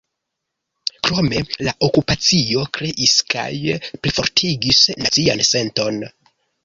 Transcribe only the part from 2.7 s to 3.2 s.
kreis